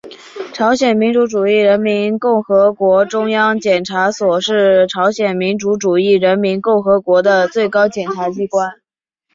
[0.51, 8.81] 朝鲜民主主义人民共和国中央检察所是朝鲜民主主义人民共和国的最高检察机关。